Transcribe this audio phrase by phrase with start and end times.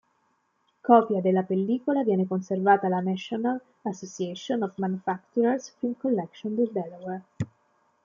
[0.81, 7.23] Copia della pellicola viene conservata alla National Association of Manufacturers film collection del Delaware